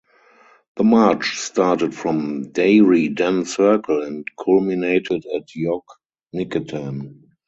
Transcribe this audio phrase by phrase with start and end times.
[0.77, 5.83] The march started from Dairy Den Circle and culminated at Yog
[6.35, 7.19] Niketan.